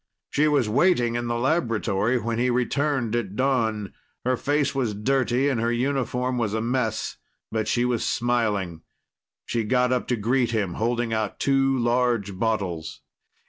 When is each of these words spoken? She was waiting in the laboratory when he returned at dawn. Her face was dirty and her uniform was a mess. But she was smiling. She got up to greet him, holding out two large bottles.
She 0.31 0.47
was 0.47 0.67
waiting 0.67 1.13
in 1.13 1.27
the 1.27 1.37
laboratory 1.37 2.17
when 2.17 2.39
he 2.39 2.49
returned 2.49 3.15
at 3.15 3.35
dawn. 3.35 3.93
Her 4.25 4.35
face 4.35 4.73
was 4.73 4.95
dirty 4.95 5.47
and 5.47 5.61
her 5.61 5.71
uniform 5.71 6.39
was 6.39 6.55
a 6.55 6.59
mess. 6.61 7.17
But 7.51 7.67
she 7.67 7.85
was 7.85 8.03
smiling. 8.03 8.81
She 9.45 9.63
got 9.63 9.93
up 9.93 10.07
to 10.07 10.15
greet 10.15 10.49
him, 10.49 10.73
holding 10.81 11.13
out 11.13 11.39
two 11.39 11.77
large 11.77 12.39
bottles. 12.39 13.01